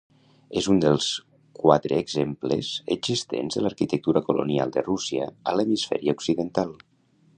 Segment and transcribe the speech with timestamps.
[0.59, 1.09] És un dels
[1.59, 6.75] quatre exemples existents de l'arquitectura colonial de Rússia a l'hemisferi occidental.